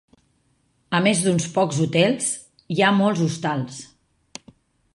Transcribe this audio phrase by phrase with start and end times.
[0.99, 2.31] A més d'uns pocs hotels,
[2.77, 3.81] hi ha molts hostals.